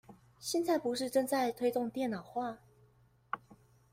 [0.39, 2.57] 現在不是正在推動電腦化？